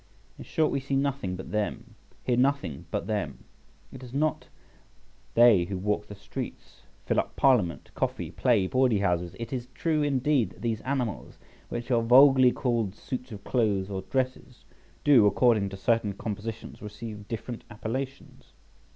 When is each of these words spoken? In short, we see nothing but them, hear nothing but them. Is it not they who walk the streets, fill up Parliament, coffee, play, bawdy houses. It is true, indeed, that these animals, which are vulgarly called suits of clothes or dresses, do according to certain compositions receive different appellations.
In 0.39 0.43
short, 0.45 0.71
we 0.71 0.79
see 0.79 0.95
nothing 0.95 1.35
but 1.35 1.51
them, 1.51 1.93
hear 2.23 2.35
nothing 2.35 2.87
but 2.89 3.05
them. 3.05 3.43
Is 3.91 4.01
it 4.01 4.13
not 4.15 4.47
they 5.35 5.65
who 5.65 5.77
walk 5.77 6.07
the 6.07 6.15
streets, 6.15 6.81
fill 7.05 7.19
up 7.19 7.35
Parliament, 7.35 7.91
coffee, 7.93 8.31
play, 8.31 8.65
bawdy 8.65 8.97
houses. 8.97 9.35
It 9.39 9.53
is 9.53 9.67
true, 9.75 10.01
indeed, 10.01 10.49
that 10.53 10.61
these 10.63 10.81
animals, 10.81 11.37
which 11.69 11.91
are 11.91 12.01
vulgarly 12.01 12.51
called 12.51 12.95
suits 12.95 13.31
of 13.31 13.43
clothes 13.43 13.91
or 13.91 14.01
dresses, 14.01 14.65
do 15.03 15.27
according 15.27 15.69
to 15.69 15.77
certain 15.77 16.13
compositions 16.13 16.81
receive 16.81 17.27
different 17.27 17.63
appellations. 17.69 18.53